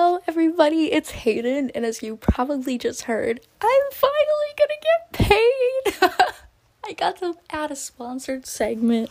[0.00, 6.12] Hello, everybody, it's Hayden, and as you probably just heard, I'm finally gonna get paid!
[6.84, 9.10] I got to add a sponsored segment.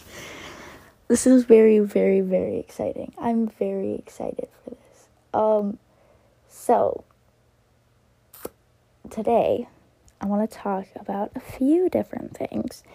[1.09, 3.13] This is very, very, very exciting.
[3.17, 5.09] I'm very excited for this.
[5.33, 5.77] Um,
[6.47, 7.03] so,
[9.09, 9.67] today,
[10.21, 12.85] I want to talk about a few different things.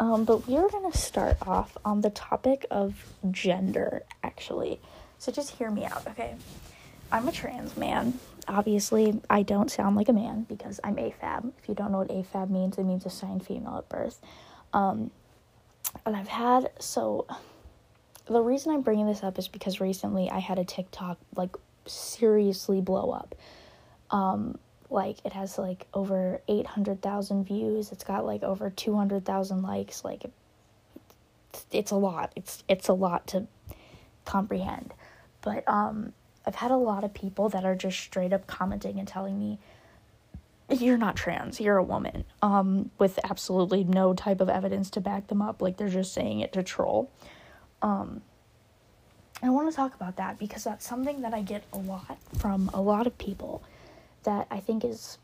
[0.00, 4.80] Um, but we're gonna start off on the topic of gender, actually.
[5.18, 6.34] So just hear me out, okay?
[7.10, 8.18] I'm a trans man.
[8.48, 11.52] Obviously, I don't sound like a man because I'm AFAB.
[11.60, 14.20] If you don't know what AFAB means, it means assigned female at birth.
[14.72, 15.10] Um,
[16.04, 17.26] and I've had so
[18.26, 21.56] the reason I'm bringing this up is because recently I had a TikTok like
[21.86, 23.34] seriously blow up.
[24.10, 24.58] Um,
[24.90, 27.92] like it has like over 800,000 views.
[27.92, 30.04] It's got like over 200,000 likes.
[30.04, 30.24] Like
[31.72, 32.32] it's, a lot.
[32.36, 33.46] It's it's a lot to
[34.24, 34.94] comprehend.
[35.40, 36.12] But um
[36.46, 39.58] I've had a lot of people that are just straight up commenting and telling me,
[40.68, 45.28] you're not trans, you're a woman, um, with absolutely no type of evidence to back
[45.28, 45.62] them up.
[45.62, 47.10] Like they're just saying it to troll.
[47.82, 48.22] Um,
[49.42, 52.70] I want to talk about that because that's something that I get a lot from
[52.72, 53.62] a lot of people
[54.24, 55.18] that I think is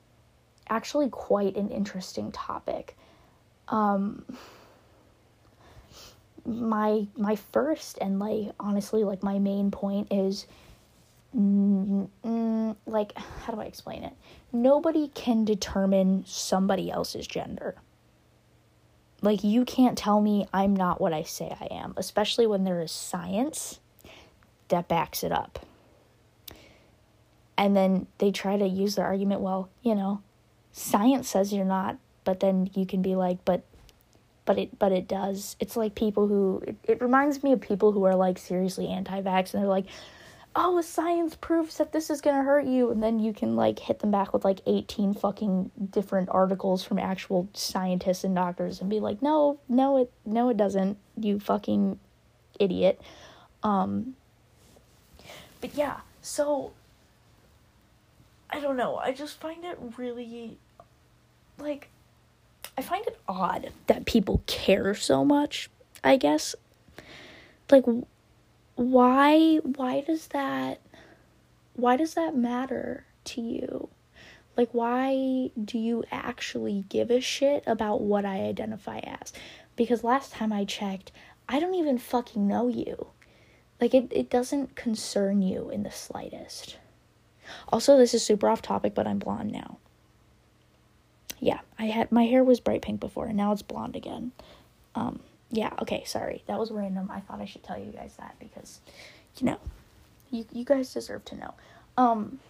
[0.68, 2.96] actually quite an interesting topic.
[3.68, 4.24] Um,
[6.44, 10.46] my my first and like honestly like my main point is
[11.36, 14.12] mm, mm, like how do i explain it?
[14.52, 17.76] Nobody can determine somebody else's gender.
[19.20, 22.80] Like you can't tell me i'm not what i say i am especially when there
[22.80, 23.78] is science
[24.68, 25.64] that backs it up.
[27.56, 30.22] And then they try to use their argument well you know
[30.72, 33.62] science says you're not but then you can be like but
[34.44, 35.56] but it but it does.
[35.60, 39.54] It's like people who it, it reminds me of people who are like seriously anti-vax
[39.54, 39.86] and they're like
[40.54, 44.00] oh, science proves that this is gonna hurt you, and then you can like hit
[44.00, 49.00] them back with like 18 fucking different articles from actual scientists and doctors and be
[49.00, 51.98] like, no, no, it, no, it doesn't, you fucking
[52.58, 53.00] idiot.
[53.62, 54.14] Um,
[55.60, 56.72] but yeah, so
[58.50, 60.58] I don't know, I just find it really
[61.58, 61.88] like
[62.76, 65.70] I find it odd that people care so much,
[66.02, 66.54] I guess.
[67.70, 67.84] Like
[68.82, 70.80] why why does that
[71.74, 73.88] why does that matter to you?
[74.56, 79.32] Like why do you actually give a shit about what I identify as?
[79.76, 81.12] Because last time I checked,
[81.48, 83.08] I don't even fucking know you.
[83.80, 86.76] Like it it doesn't concern you in the slightest.
[87.68, 89.78] Also, this is super off topic, but I'm blonde now.
[91.40, 94.32] Yeah, I had my hair was bright pink before, and now it's blonde again.
[94.94, 95.20] Um,
[95.52, 96.42] yeah, okay, sorry.
[96.46, 97.10] That was random.
[97.12, 98.80] I thought I should tell you guys that because,
[99.36, 99.58] you know,
[100.30, 101.54] you, you guys deserve to know.
[101.98, 102.40] Um,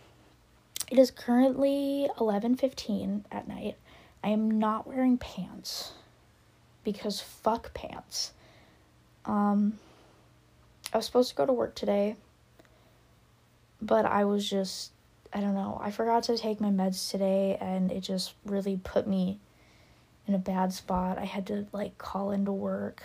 [0.88, 3.76] it is currently 11.15 at night.
[4.22, 5.92] I am not wearing pants
[6.84, 8.32] because fuck pants.
[9.24, 9.78] Um,
[10.92, 12.14] I was supposed to go to work today,
[13.80, 14.92] but I was just,
[15.32, 19.08] I don't know, I forgot to take my meds today and it just really put
[19.08, 19.40] me
[20.26, 21.18] in a bad spot.
[21.18, 23.02] I had to like call into work.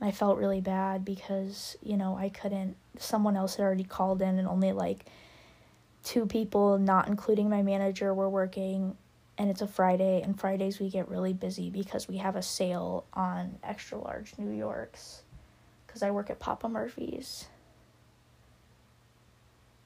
[0.00, 4.38] I felt really bad because, you know, I couldn't someone else had already called in
[4.38, 5.06] and only like
[6.02, 8.96] two people, not including my manager, were working
[9.38, 13.04] and it's a Friday and Fridays we get really busy because we have a sale
[13.12, 15.22] on extra large New Yorks
[15.86, 17.48] cuz I work at Papa Murphy's.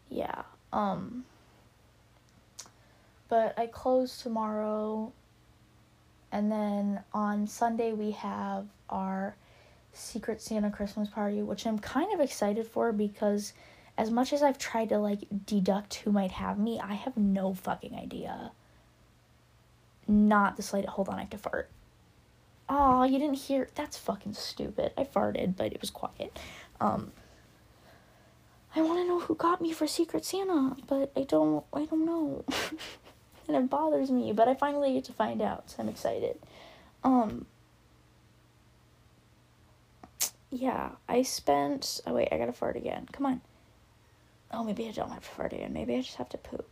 [0.09, 0.43] Yeah.
[0.73, 1.25] Um
[3.29, 5.13] but I close tomorrow
[6.33, 9.37] and then on Sunday, we have our
[9.93, 13.53] Secret Santa Christmas party, which I'm kind of excited for because
[13.99, 17.55] as much as I've tried to like deduct who might have me, I have no
[17.55, 18.53] fucking idea.
[20.07, 20.95] Not the slightest.
[20.95, 21.71] Hold on, I have to fart.
[22.69, 23.69] Oh, you didn't hear?
[23.75, 24.93] That's fucking stupid.
[24.97, 26.39] I farted, but it was quiet.
[26.81, 27.11] Um,
[28.75, 31.65] I want to know who got me for Secret Santa, but I don't.
[31.73, 32.45] I don't know.
[33.55, 36.39] and it bothers me, but I finally get to find out, so I'm excited.
[37.03, 37.47] Um
[40.51, 43.09] yeah, I spent oh wait, I gotta fart again.
[43.13, 43.41] Come on.
[44.53, 45.73] Oh maybe I don't have to fart again.
[45.73, 46.69] Maybe I just have to poop.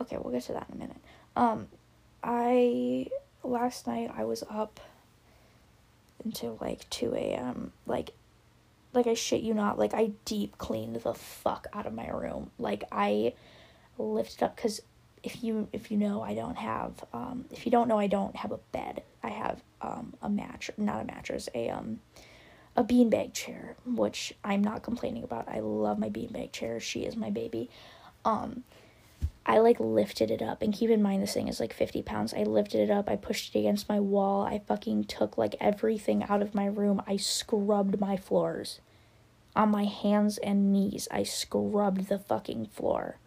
[0.00, 1.00] Okay, we'll get to that in a minute.
[1.36, 1.68] Um
[2.22, 3.08] I
[3.42, 4.80] last night I was up
[6.24, 7.72] until like two AM.
[7.86, 8.12] Like
[8.94, 12.50] like I shit you not, like I deep cleaned the fuck out of my room.
[12.58, 13.34] Like I
[13.98, 14.80] lifted up because
[15.24, 18.36] if you if you know I don't have um if you don't know I don't
[18.36, 19.02] have a bed.
[19.22, 22.00] I have um a mattress, not a mattress, a um
[22.76, 25.48] a beanbag chair, which I'm not complaining about.
[25.48, 26.80] I love my beanbag chair.
[26.80, 27.70] She is my baby.
[28.24, 28.64] Um,
[29.46, 32.34] I like lifted it up, and keep in mind this thing is like 50 pounds.
[32.34, 34.42] I lifted it up, I pushed it against my wall.
[34.42, 37.02] I fucking took like everything out of my room.
[37.06, 38.80] I scrubbed my floors.
[39.54, 43.18] On my hands and knees, I scrubbed the fucking floor.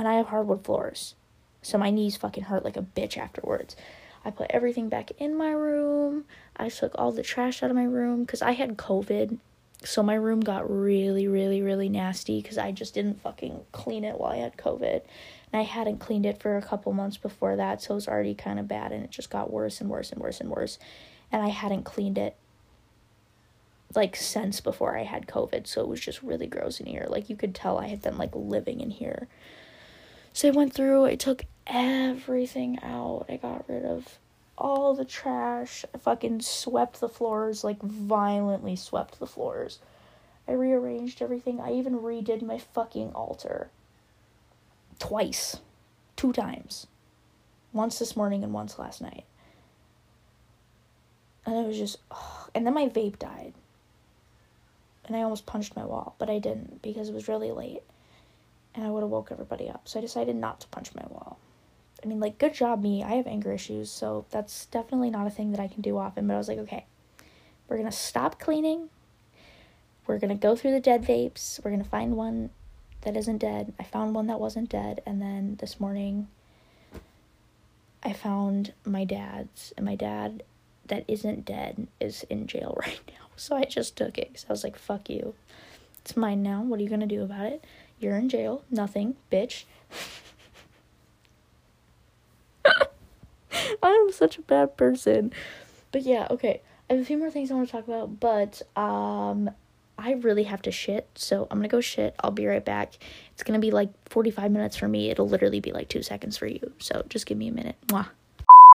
[0.00, 1.14] And I have hardwood floors.
[1.60, 3.76] So my knees fucking hurt like a bitch afterwards.
[4.24, 6.24] I put everything back in my room.
[6.56, 9.36] I took all the trash out of my room because I had COVID.
[9.84, 14.18] So my room got really, really, really nasty because I just didn't fucking clean it
[14.18, 15.02] while I had COVID.
[15.52, 17.82] And I hadn't cleaned it for a couple months before that.
[17.82, 20.22] So it was already kind of bad and it just got worse and worse and
[20.22, 20.78] worse and worse.
[21.30, 22.36] And I hadn't cleaned it
[23.94, 25.66] like since before I had COVID.
[25.66, 27.04] So it was just really gross in here.
[27.06, 29.28] Like you could tell I had been like living in here.
[30.32, 33.26] So I went through, I took everything out.
[33.28, 34.18] I got rid of
[34.56, 35.84] all the trash.
[35.94, 39.78] I fucking swept the floors, like violently swept the floors.
[40.46, 41.60] I rearranged everything.
[41.60, 43.70] I even redid my fucking altar.
[44.98, 45.58] Twice.
[46.16, 46.86] Two times.
[47.72, 49.24] Once this morning and once last night.
[51.46, 52.50] And it was just, ugh.
[52.54, 53.54] and then my vape died.
[55.06, 57.82] And I almost punched my wall, but I didn't because it was really late
[58.74, 59.88] and I would have woke everybody up.
[59.88, 61.38] So I decided not to punch my wall.
[62.02, 63.02] I mean, like, good job, me.
[63.02, 66.26] I have anger issues, so that's definitely not a thing that I can do often.
[66.26, 66.86] But I was like, okay,
[67.68, 68.88] we're gonna stop cleaning.
[70.06, 71.62] We're gonna go through the dead vapes.
[71.62, 72.50] We're gonna find one
[73.02, 73.74] that isn't dead.
[73.78, 76.28] I found one that wasn't dead, and then this morning,
[78.02, 80.42] I found my dad's, and my dad
[80.86, 83.26] that isn't dead is in jail right now.
[83.36, 85.34] So I just took it because I was like, fuck you.
[86.02, 86.62] It's mine now.
[86.62, 87.64] What are you gonna do about it?
[88.00, 88.64] You're in jail.
[88.70, 89.64] Nothing, bitch.
[93.82, 95.32] I'm such a bad person.
[95.92, 96.62] But yeah, okay.
[96.88, 99.50] I have a few more things I want to talk about, but um
[99.98, 102.14] I really have to shit, so I'm gonna go shit.
[102.20, 102.94] I'll be right back.
[103.34, 105.10] It's gonna be like 45 minutes for me.
[105.10, 106.72] It'll literally be like two seconds for you.
[106.78, 107.76] So just give me a minute.
[107.88, 108.08] Mwah.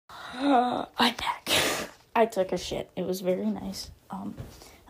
[0.99, 1.49] I'm back.
[2.15, 2.91] I took a shit.
[2.95, 3.89] It was very nice.
[4.11, 4.35] Um,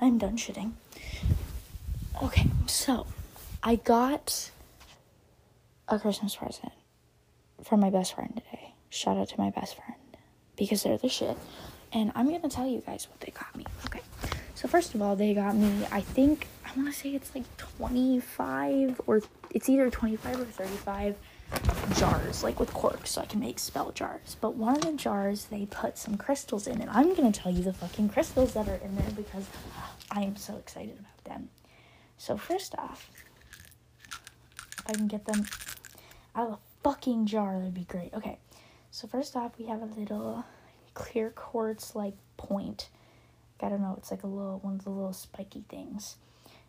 [0.02, 0.74] I'm done shitting.
[2.22, 3.08] Okay, so
[3.68, 4.52] I got
[5.88, 6.72] a Christmas present
[7.64, 8.76] from my best friend today.
[8.92, 10.00] Shout out to my best friend
[10.56, 11.36] because they're the shit.
[11.92, 13.66] And I'm gonna tell you guys what they got me.
[13.88, 14.02] Okay.
[14.54, 15.84] So first of all, they got me.
[15.92, 21.16] I think I want to say it's like 25 or it's either 25 or 35
[21.98, 24.38] jars, like with corks, so I can make spell jars.
[24.42, 27.64] But one of the jars they put some crystals in, and I'm gonna tell you
[27.64, 29.48] the fucking crystals that are in there because
[30.12, 31.50] I am so excited about them.
[32.18, 33.10] So first off,
[34.88, 35.46] I can get them
[36.36, 38.14] out of a fucking jar, that'd be great.
[38.14, 38.38] Okay,
[38.92, 40.46] so first off, we have a little
[40.94, 42.90] clear quartz like point.
[43.62, 46.18] I don't know, it's like a little one of the little spiky things.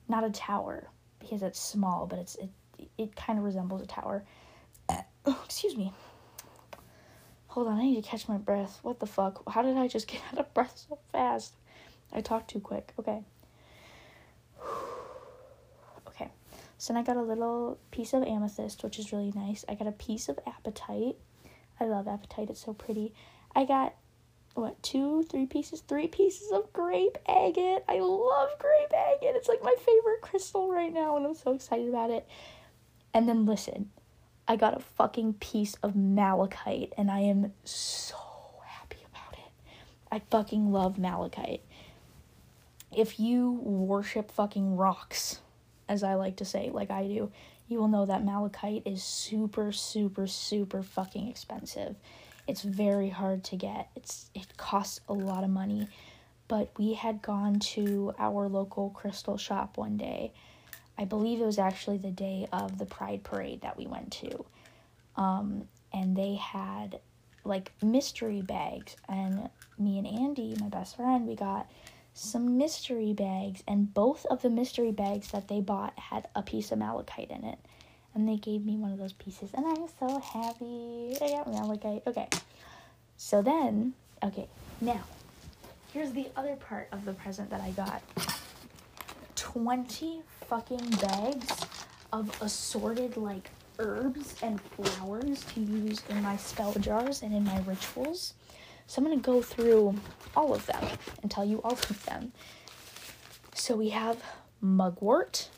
[0.08, 2.50] Not a tower because it's small, but it's it
[2.98, 4.24] it kind of resembles a tower.
[4.88, 5.92] Oh, excuse me.
[7.48, 8.78] Hold on, I need to catch my breath.
[8.82, 9.42] What the fuck?
[9.48, 11.54] How did I just get out of breath so fast?
[12.12, 12.92] I talked too quick.
[12.98, 13.22] Okay.
[16.78, 19.64] So then I got a little piece of amethyst, which is really nice.
[19.68, 21.16] I got a piece of apatite.
[21.80, 23.14] I love apatite, it's so pretty.
[23.54, 23.94] I got
[24.54, 27.84] what two, three pieces, three pieces of grape agate.
[27.88, 29.36] I love grape agate.
[29.36, 32.26] It's like my favorite crystal right now, and I'm so excited about it.
[33.12, 33.90] And then listen,
[34.48, 38.16] I got a fucking piece of malachite, and I am so
[38.64, 39.52] happy about it.
[40.10, 41.62] I fucking love malachite.
[42.94, 45.40] If you worship fucking rocks,
[45.88, 47.30] as I like to say, like I do,
[47.68, 51.96] you will know that malachite is super, super, super fucking expensive.
[52.46, 53.88] It's very hard to get.
[53.96, 55.88] It's it costs a lot of money.
[56.48, 60.32] But we had gone to our local crystal shop one day.
[60.96, 64.44] I believe it was actually the day of the Pride Parade that we went to.
[65.16, 67.00] Um, and they had
[67.44, 71.70] like mystery bags and me and Andy, my best friend, we got
[72.16, 76.72] some mystery bags, and both of the mystery bags that they bought had a piece
[76.72, 77.58] of malachite in it.
[78.14, 81.14] And they gave me one of those pieces, and I'm so happy.
[81.20, 82.02] I got malachite.
[82.06, 82.28] Okay.
[83.18, 83.92] So then,
[84.22, 84.48] okay,
[84.80, 85.02] now,
[85.92, 88.02] here's the other part of the present that I got
[89.34, 91.48] 20 fucking bags
[92.14, 97.60] of assorted, like, herbs and flowers to use in my spell jars and in my
[97.66, 98.32] rituals.
[98.86, 99.96] So I'm going to go through
[100.34, 100.84] all of them
[101.22, 102.32] and tell you all of them.
[103.54, 104.22] So we have
[104.60, 105.48] mugwort,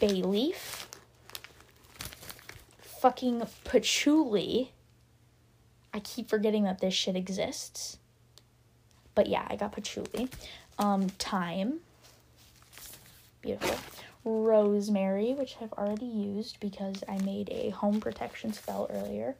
[0.00, 0.88] bay leaf,
[2.80, 4.72] fucking patchouli.
[5.94, 7.98] I keep forgetting that this shit exists.
[9.14, 10.28] But yeah, I got patchouli.
[10.78, 11.80] Um, thyme.
[13.40, 13.78] Beautiful.
[14.24, 19.36] Rosemary, which I've already used because I made a home protection spell earlier.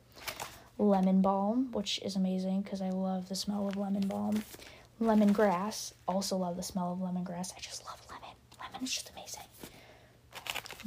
[0.78, 4.44] Lemon balm, which is amazing because I love the smell of lemon balm.
[5.00, 7.52] Lemongrass, also love the smell of lemongrass.
[7.56, 8.36] I just love lemon.
[8.60, 9.42] Lemon is just amazing.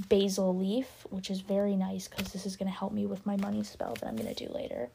[0.07, 3.35] Basil leaf, which is very nice because this is going to help me with my
[3.37, 4.89] money spell that I'm going to do later.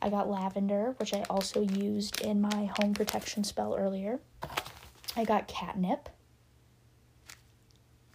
[0.00, 4.20] I got lavender, which I also used in my home protection spell earlier.
[5.16, 6.08] I got catnip.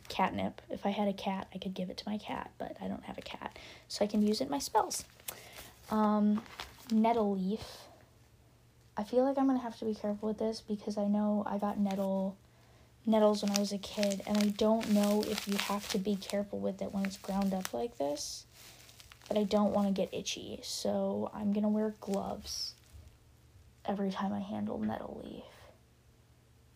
[0.08, 0.62] Catnip.
[0.70, 3.03] If I had a cat, I could give it to my cat, but I don't
[3.03, 5.03] have a cat, so I can use it in my spells.
[5.92, 6.42] Um,
[6.92, 7.62] nettle leaf.
[8.96, 11.58] I feel like I'm gonna have to be careful with this because I know I
[11.58, 12.38] got nettle
[13.06, 16.16] nettles when I was a kid, and I don't know if you have to be
[16.16, 18.46] careful with it when it's ground up like this.
[19.28, 22.75] But I don't want to get itchy, so I'm gonna wear gloves
[23.86, 25.44] every time I handle nettle leaf.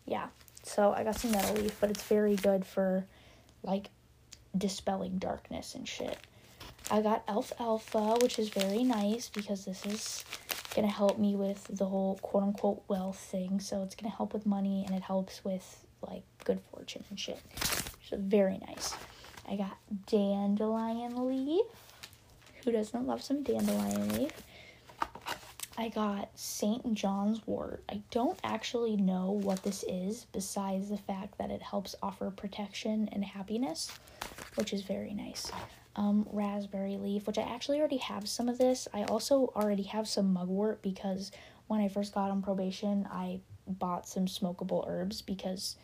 [0.06, 0.28] Yeah,
[0.64, 3.06] so I got some nettle leaf, but it's very good for
[3.64, 3.90] like
[4.58, 6.18] dispelling darkness and shit.
[6.90, 10.24] I got alfalfa, which is very nice because this is
[10.74, 13.60] gonna help me with the whole quote unquote wealth thing.
[13.60, 17.40] So it's gonna help with money and it helps with like good fortune and shit.
[18.10, 18.94] So very nice.
[19.50, 21.66] I got dandelion leaf.
[22.64, 24.32] Who doesn't love some dandelion leaf?
[25.78, 26.94] I got St.
[26.94, 27.84] John's wort.
[27.90, 33.10] I don't actually know what this is besides the fact that it helps offer protection
[33.12, 33.92] and happiness,
[34.56, 35.52] which is very nice.
[35.98, 38.88] Um, raspberry leaf, which I actually already have some of this.
[38.94, 41.32] I also already have some mugwort because
[41.66, 45.76] when I first got on probation, I bought some smokable herbs because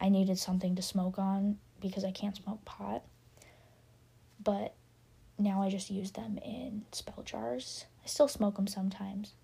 [0.00, 3.02] I needed something to smoke on because I can't smoke pot.
[4.42, 4.74] But
[5.38, 7.86] now I just use them in spell jars.
[8.04, 9.34] I still smoke them sometimes,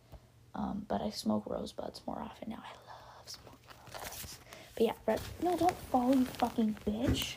[0.55, 2.63] um, but I smoke rosebuds more often now.
[2.63, 3.59] I love smoking
[3.95, 4.39] rosebuds.
[4.75, 5.21] But yeah, red.
[5.43, 7.35] No, don't fall, you fucking bitch.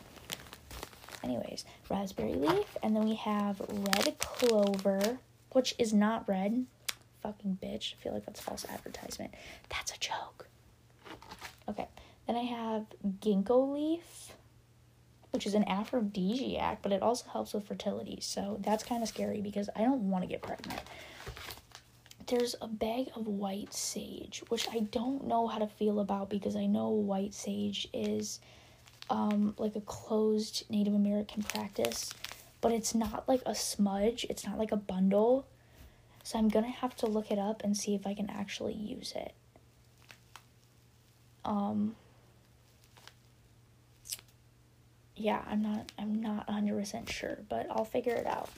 [1.26, 5.18] Anyways, raspberry leaf, and then we have red clover,
[5.52, 6.66] which is not red.
[7.22, 7.96] Fucking bitch.
[7.96, 9.34] I feel like that's false advertisement.
[9.70, 10.48] That's a joke.
[11.68, 11.88] Okay,
[12.28, 12.86] then I have
[13.20, 14.32] ginkgo leaf
[15.36, 18.20] which is an aphrodisiac, but it also helps with fertility.
[18.22, 20.80] So that's kind of scary because I don't want to get pregnant.
[22.28, 26.56] There's a bag of white sage, which I don't know how to feel about because
[26.56, 28.40] I know white sage is
[29.10, 32.12] um, like a closed Native American practice,
[32.62, 35.46] but it's not like a smudge, it's not like a bundle.
[36.24, 39.14] So I'm gonna have to look it up and see if I can actually use
[39.16, 39.34] it.
[41.44, 41.96] Um,
[45.16, 48.50] yeah, I'm not I'm not 100% sure, but I'll figure it out.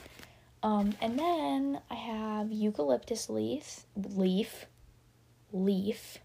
[0.63, 4.66] Um, and then I have eucalyptus leaf, leaf,
[5.51, 6.18] leaf.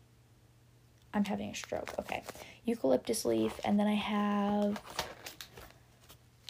[1.13, 1.93] I'm having a stroke.
[1.99, 2.23] Okay.
[2.65, 4.81] Eucalyptus leaf and then I have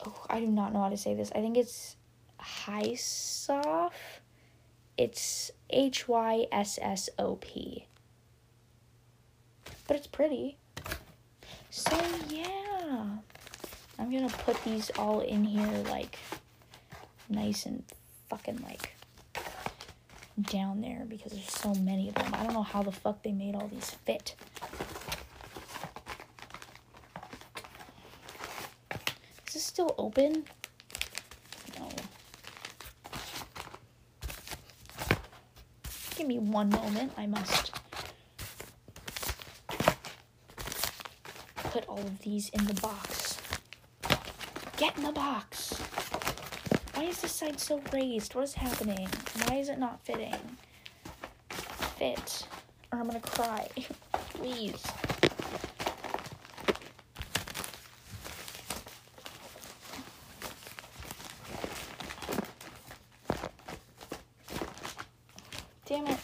[0.04, 1.30] Oh, I do not know how to say this.
[1.34, 1.96] I think it's
[2.40, 3.92] Hyssop.
[4.98, 7.86] It's H Y S S O P.
[9.86, 10.56] But it's pretty.
[11.70, 11.96] So
[12.28, 13.06] yeah.
[13.98, 16.18] I'm gonna put these all in here like
[17.28, 17.84] nice and
[18.28, 18.96] fucking like
[20.40, 22.34] down there because there's so many of them.
[22.34, 24.34] I don't know how the fuck they made all these fit.
[29.62, 30.44] This still open?
[31.78, 31.88] No.
[36.16, 37.12] Give me one moment.
[37.16, 37.70] I must
[41.54, 43.38] put all of these in the box.
[44.78, 45.74] Get in the box.
[46.94, 48.34] Why is this side so raised?
[48.34, 49.06] What is happening?
[49.46, 50.56] Why is it not fitting?
[51.98, 52.48] Fit.
[52.92, 53.68] Or I'm gonna cry.
[54.34, 54.82] Please.
[65.92, 66.18] Damn it.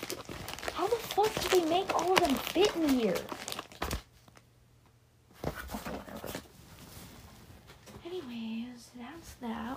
[0.72, 3.16] How the fuck did they make all of them fit in here?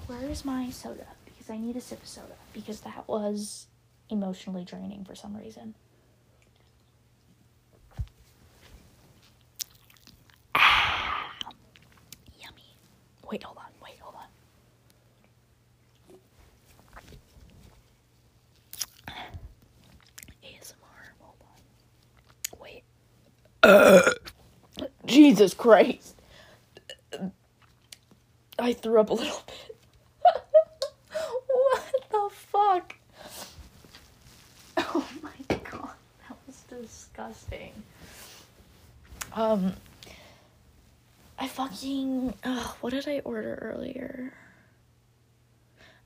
[0.08, 1.08] Where's my soda?
[1.26, 2.36] Because I need a sip of soda.
[2.54, 3.68] Because that was
[4.10, 5.74] emotionally draining for some reason.
[10.56, 11.32] Ah,
[12.40, 12.76] yummy.
[13.30, 13.72] Wait, hold on.
[13.82, 14.28] Wait, hold on.
[20.44, 20.76] ASMR.
[21.20, 22.60] Hold on.
[22.60, 22.84] Wait.
[23.64, 24.02] Uh,
[25.06, 26.16] Jesus Christ.
[28.60, 29.42] I threw up a little
[32.12, 32.98] bit.
[36.82, 37.72] disgusting.
[39.34, 39.74] Um,
[41.38, 42.34] I fucking.
[42.44, 44.34] Ugh, what did I order earlier?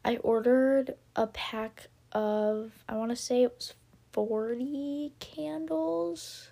[0.03, 3.73] I ordered a pack of, I want to say it was
[4.13, 6.51] 40 candles,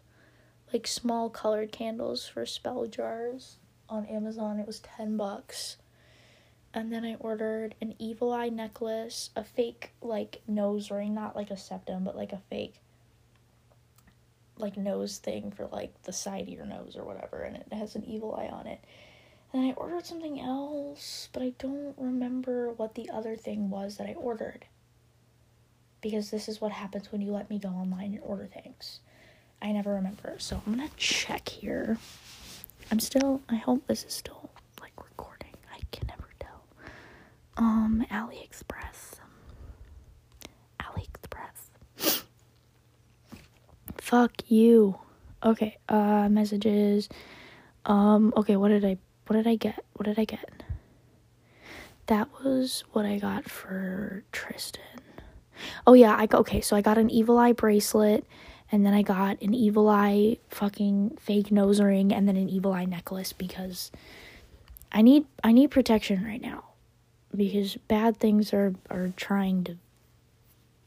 [0.71, 3.57] like small colored candles for spell jars
[3.87, 4.59] on Amazon.
[4.59, 5.77] It was 10 bucks.
[6.73, 11.51] And then I ordered an evil eye necklace, a fake like nose ring, not like
[11.51, 12.75] a septum, but like a fake
[14.57, 17.95] like nose thing for like the side of your nose or whatever, and it has
[17.95, 18.79] an evil eye on it.
[19.51, 24.07] And I ordered something else, but I don't remember what the other thing was that
[24.07, 24.65] I ordered.
[26.01, 28.99] Because this is what happens when you let me go online and order things.
[29.61, 30.35] I never remember.
[30.39, 31.97] So I'm gonna check here.
[32.91, 34.49] I'm still, I hope this is still
[34.81, 35.53] like recording.
[35.71, 36.61] I can never tell.
[37.57, 39.19] Um, AliExpress.
[40.79, 42.23] AliExpress.
[43.97, 44.97] Fuck you.
[45.43, 47.09] Okay, uh, messages.
[47.85, 49.83] Um, okay, what did I what did I get?
[49.93, 50.63] What did I get?
[52.07, 54.81] That was what I got for Tristan.
[55.87, 58.25] Oh yeah, I got okay, so I got an evil eye bracelet
[58.71, 62.73] and then I got an evil eye fucking fake nose ring and then an evil
[62.73, 63.91] eye necklace because
[64.91, 66.72] I need I need protection right now
[67.35, 69.77] because bad things are are trying to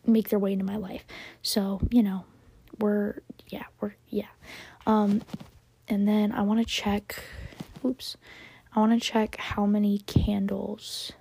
[0.06, 1.04] make their way into my life.
[1.42, 2.24] So, you know,
[2.78, 4.28] we're yeah, we're yeah.
[4.86, 5.22] Um
[5.88, 7.22] and then I want to check
[7.84, 8.16] oops,
[8.74, 11.12] I want to check how many candles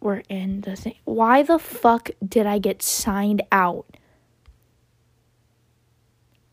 [0.00, 0.96] were in the thing.
[1.04, 3.86] Why the fuck did I get signed out?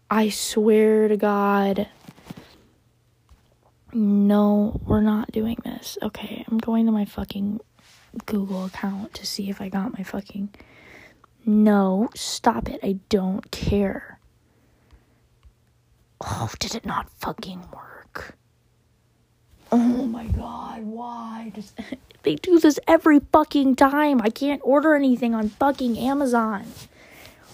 [0.09, 1.87] I swear to God.
[3.93, 5.97] No, we're not doing this.
[6.01, 7.59] Okay, I'm going to my fucking
[8.25, 10.49] Google account to see if I got my fucking.
[11.45, 12.79] No, stop it.
[12.83, 14.19] I don't care.
[16.21, 18.37] Oh, did it not fucking work?
[19.71, 21.51] Oh my god, why?
[21.55, 21.79] Just
[22.23, 24.21] they do this every fucking time.
[24.21, 26.65] I can't order anything on fucking Amazon.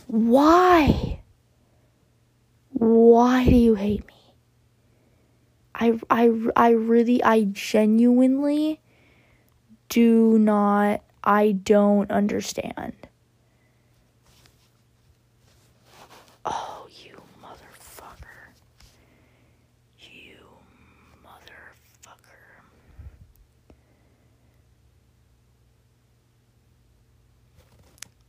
[0.07, 1.19] Why?
[2.73, 4.13] Why do you hate me?
[5.79, 8.79] I I I really I genuinely
[9.89, 12.93] do not I don't understand.
[16.45, 16.77] Oh.
[17.03, 18.53] You motherfucker.
[19.99, 20.37] You
[21.23, 22.47] motherfucker.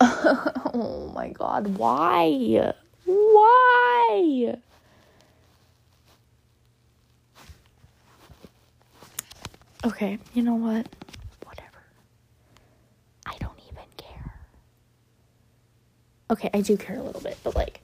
[0.74, 2.72] oh my god, why?
[3.04, 4.58] Why?
[9.88, 10.86] Okay, you know what?
[11.44, 11.82] Whatever.
[13.24, 14.34] I don't even care.
[16.30, 17.80] Okay, I do care a little bit, but like,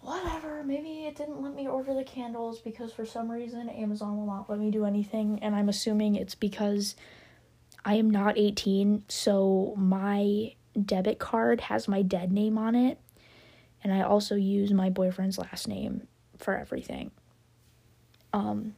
[0.00, 0.64] whatever.
[0.64, 4.48] Maybe it didn't let me order the candles because for some reason Amazon will not
[4.48, 6.96] let me do anything, and I'm assuming it's because
[7.84, 12.98] I am not 18, so my debit card has my dead name on it,
[13.84, 17.10] and I also use my boyfriend's last name for everything.
[18.32, 18.74] Um,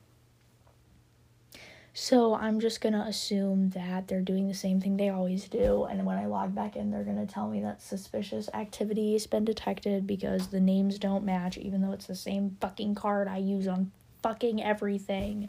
[2.00, 6.06] so I'm just gonna assume that they're doing the same thing they always do, and
[6.06, 10.06] when I log back in, they're gonna tell me that suspicious activity has been detected
[10.06, 13.90] because the names don't match, even though it's the same fucking card I use on
[14.22, 15.48] fucking everything.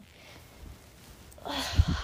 [1.46, 1.94] I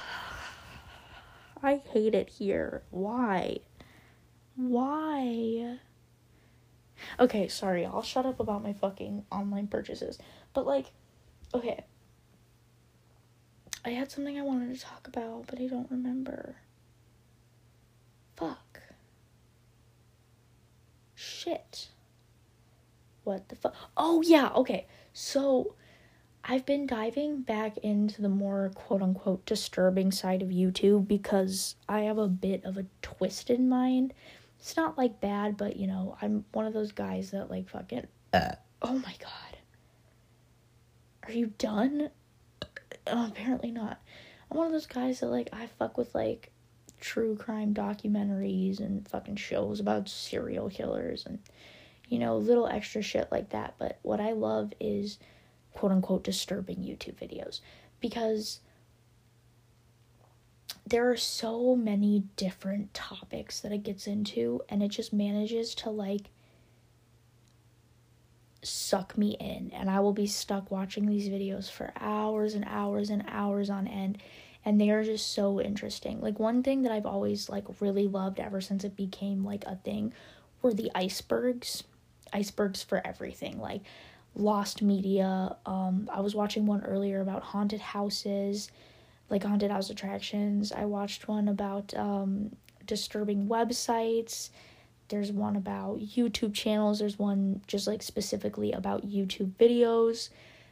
[1.93, 2.83] hate it here.
[2.91, 3.59] Why?
[4.55, 5.79] Why?
[7.19, 10.21] Okay, sorry, I'll shut up about my fucking online purchases.
[10.55, 10.93] But, like,
[11.53, 11.85] okay.
[13.87, 16.57] I had something I wanted to talk about, but I don't remember.
[18.37, 18.83] Fuck.
[21.15, 21.89] Shit.
[23.25, 23.75] What the fuck?
[23.97, 24.87] Oh, yeah, okay.
[25.15, 25.75] So,
[26.45, 32.01] I've been diving back into the more quote unquote disturbing side of YouTube because I
[32.01, 34.13] have a bit of a twisted mind
[34.67, 38.07] it's not like bad, but you know, I'm one of those guys that like fucking.
[38.33, 38.53] Uh.
[38.83, 39.59] Oh my god.
[41.23, 42.11] Are you done?
[43.07, 44.01] Uh, apparently not.
[44.51, 46.53] I'm one of those guys that like I fuck with like
[47.01, 51.39] true crime documentaries and fucking shows about serial killers and
[52.09, 53.75] you know little extra shit like that.
[53.79, 55.19] But what I love is
[55.75, 57.61] quote unquote disturbing YouTube videos
[58.01, 58.61] because
[60.87, 65.91] there are so many different topics that it gets into and it just manages to
[65.91, 66.31] like
[68.67, 73.11] suck me in and I will be stuck watching these videos for hours and hours
[73.11, 74.19] and hours on end
[74.65, 76.21] and they are just so interesting.
[76.21, 79.77] Like one thing that I've always like really loved ever since it became like a
[79.77, 80.13] thing
[80.61, 81.85] were the icebergs
[82.33, 83.61] icebergs for everything.
[83.61, 83.83] Like
[84.35, 85.57] lost media.
[85.65, 88.71] Um, I was watching one earlier about haunted houses,
[89.31, 90.73] like haunted house attractions.
[90.73, 92.55] I watched one about um,
[92.87, 94.51] disturbing websites.
[95.09, 96.99] There's one about YouTube channels.
[96.99, 100.31] There's one just like specifically about YouTube videos.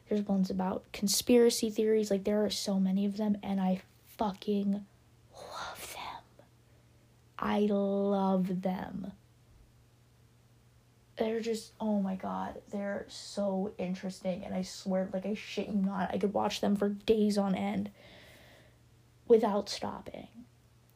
[0.09, 2.11] There's ones about conspiracy theories.
[2.11, 3.83] Like there are so many of them, and I
[4.19, 4.85] fucking
[5.33, 6.47] love them.
[7.39, 9.13] I love them
[11.17, 15.75] they're just oh my god they're so interesting and i swear like i shit you
[15.75, 17.91] not i could watch them for days on end
[19.29, 20.29] without stopping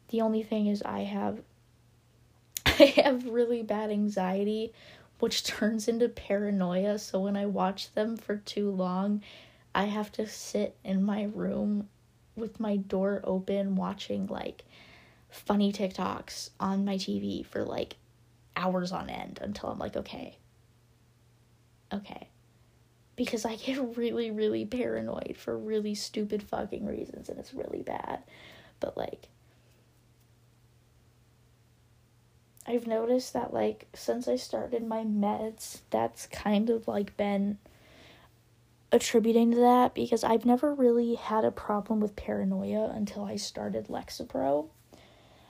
[0.08, 1.40] the only thing is i have
[2.78, 4.72] i have really bad anxiety
[5.18, 9.22] which turns into paranoia so when i watch them for too long
[9.74, 11.88] i have to sit in my room
[12.36, 14.64] with my door open watching like
[15.28, 17.96] funny tiktoks on my tv for like
[18.58, 20.36] hours on end until I'm like, okay,
[21.92, 22.28] okay.
[23.16, 28.22] Because I get really, really paranoid for really stupid fucking reasons and it's really bad.
[28.80, 29.28] But like,
[32.68, 37.56] I've noticed that like since I started my meds, that's kind of like been
[38.92, 43.86] attributing to that because I've never really had a problem with paranoia until I started
[43.88, 44.68] Lexapro.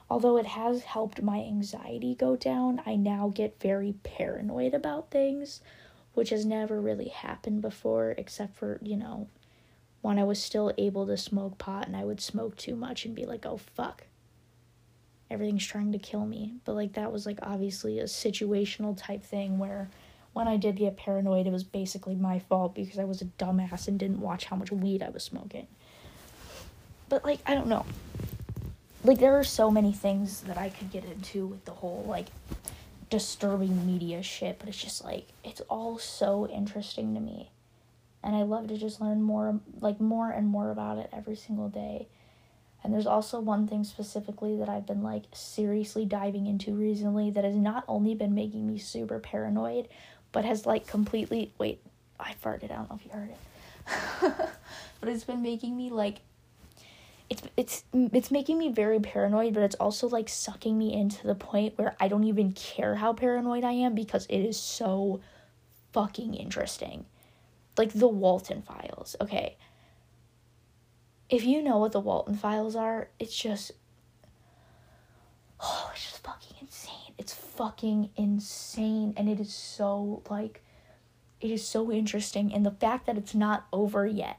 [0.08, 5.60] Although it has helped my anxiety go down, I now get very paranoid about things,
[6.14, 9.26] which has never really happened before, except for, you know,
[10.02, 13.14] when I was still able to smoke pot and I would smoke too much and
[13.14, 14.04] be like, oh fuck,
[15.30, 16.54] everything's trying to kill me.
[16.64, 19.88] But like, that was like obviously a situational type thing where
[20.32, 23.88] when I did get paranoid, it was basically my fault because I was a dumbass
[23.88, 25.66] and didn't watch how much weed I was smoking.
[27.08, 27.86] But like, I don't know
[29.04, 32.26] like there are so many things that I could get into with the whole like
[33.10, 37.50] disturbing media shit, but it's just like it's all so interesting to me.
[38.22, 41.68] And I love to just learn more like more and more about it every single
[41.68, 42.08] day.
[42.82, 47.44] And there's also one thing specifically that I've been like seriously diving into recently that
[47.44, 49.88] has not only been making me super paranoid,
[50.32, 51.80] but has like completely wait,
[52.20, 53.38] I farted, I don't know if you heard it.
[55.00, 56.20] but it's been making me like
[57.30, 61.34] it's it's it's making me very paranoid but it's also like sucking me into the
[61.34, 65.20] point where I don't even care how paranoid I am because it is so
[65.92, 67.06] fucking interesting.
[67.76, 69.16] Like the Walten files.
[69.20, 69.56] Okay.
[71.30, 73.72] If you know what the Walten files are, it's just
[75.60, 77.14] oh, it's just fucking insane.
[77.18, 79.14] It's fucking insane.
[79.16, 80.62] And it is so like
[81.40, 82.52] it is so interesting.
[82.52, 84.38] And the fact that it's not over yet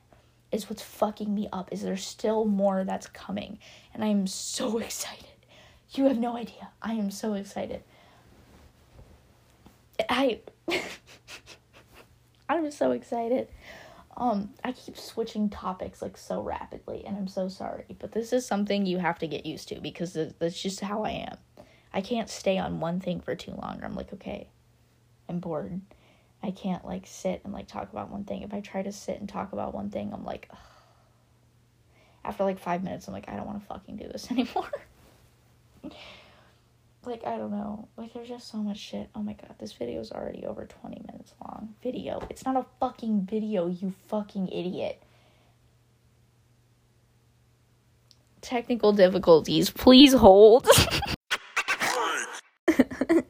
[0.52, 3.60] is what's fucking me up is there's still more that's coming.
[3.94, 5.26] And i am so excited.
[5.92, 6.70] You have no idea.
[6.82, 7.84] I am so excited.
[10.08, 10.40] I
[12.50, 13.48] i'm so excited
[14.20, 18.46] um i keep switching topics like so rapidly and i'm so sorry but this is
[18.46, 21.38] something you have to get used to because that's just how i am
[21.94, 24.48] i can't stay on one thing for too long i'm like okay
[25.28, 25.82] i'm bored
[26.42, 28.44] I can't like sit and like talk about one thing.
[28.44, 30.58] If I try to sit and talk about one thing, I'm like, ugh.
[32.24, 34.72] after like five minutes, I'm like, I don't want to fucking do this anymore.
[37.06, 37.88] Like, I don't know.
[37.98, 39.10] Like, there's just so much shit.
[39.16, 41.76] Oh my god, this video is already over 20 minutes long.
[41.82, 42.26] Video.
[42.30, 45.02] It's not a fucking video, you fucking idiot.
[48.42, 49.70] Technical difficulties.
[49.70, 50.68] Please hold.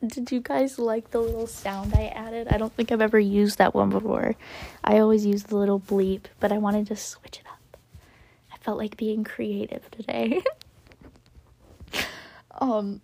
[0.08, 2.48] Did you guys like the little sound I added?
[2.50, 4.36] I don't think I've ever used that one before.
[4.84, 7.78] I always use the little bleep, but I wanted to switch it up.
[8.52, 10.42] I felt like being creative today.
[12.62, 13.02] um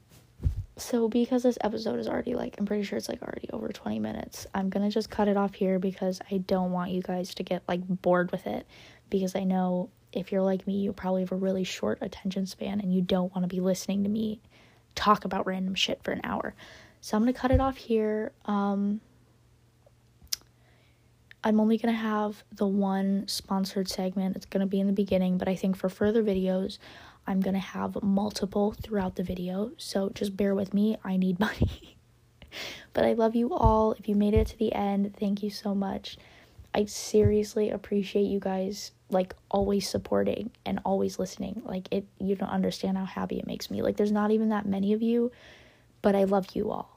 [0.77, 3.99] so because this episode is already like I'm pretty sure it's like already over 20
[3.99, 4.45] minutes.
[4.53, 7.63] I'm to just cut it off here because I don't want you guys to get
[7.67, 8.67] like bored with it
[9.09, 12.79] because I know if you're like me, you probably have a really short attention span
[12.81, 14.41] and you don't want to be listening to me
[14.95, 16.55] talk about random shit for an hour.
[17.01, 18.31] So I'm to cut it off here.
[18.45, 19.01] Um,
[21.43, 24.35] I'm only going to have the one sponsored segment.
[24.35, 26.79] It's going to be in the beginning, but I think for further videos,
[27.27, 29.71] I'm going to have multiple throughout the video.
[29.77, 30.97] So just bear with me.
[31.03, 31.97] I need money.
[32.93, 33.93] but I love you all.
[33.93, 36.17] If you made it to the end, thank you so much.
[36.73, 41.61] I seriously appreciate you guys like always supporting and always listening.
[41.63, 43.81] Like it you don't understand how happy it makes me.
[43.81, 45.31] Like there's not even that many of you,
[46.01, 46.94] but I love you all.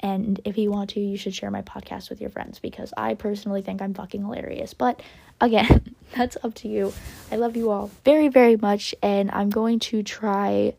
[0.00, 3.14] And if you want to, you should share my podcast with your friends because I
[3.14, 4.74] personally think I'm fucking hilarious.
[4.74, 5.02] But
[5.40, 6.92] again, that's up to you.
[7.32, 8.94] I love you all very, very much.
[9.02, 10.74] And I'm going to try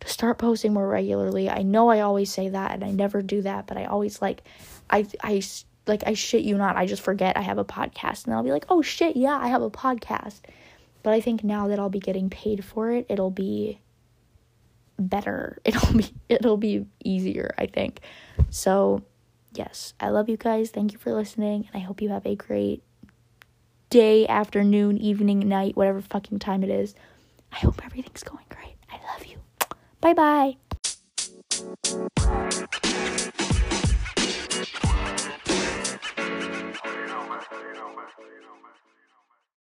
[0.00, 1.48] to start posting more regularly.
[1.48, 4.42] I know I always say that and I never do that, but I always like
[4.90, 5.42] I I
[5.86, 8.52] like I shit you not, I just forget I have a podcast and I'll be
[8.52, 10.40] like, "Oh shit, yeah, I have a podcast."
[11.02, 13.78] But I think now that I'll be getting paid for it, it'll be
[14.98, 15.58] better.
[15.64, 18.00] It'll be it'll be easier, I think.
[18.50, 19.02] So,
[19.52, 20.70] yes, I love you guys.
[20.70, 22.82] Thank you for listening, and I hope you have a great
[23.90, 26.94] day, afternoon, evening, night, whatever fucking time it is.
[27.52, 28.74] I hope everything's going great.
[28.90, 29.38] I love you.
[30.00, 30.56] Bye-bye.